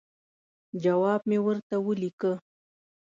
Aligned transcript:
جواب 0.83 1.21
مې 1.29 1.37
ورته 1.45 1.75
ولیکه. 1.85 2.33